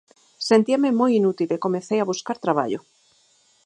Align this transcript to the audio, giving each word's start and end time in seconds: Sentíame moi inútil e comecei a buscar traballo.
Sentíame 0.49 0.89
moi 0.99 1.11
inútil 1.19 1.49
e 1.55 1.63
comecei 1.65 1.99
a 2.01 2.09
buscar 2.11 2.37
traballo. 2.45 2.79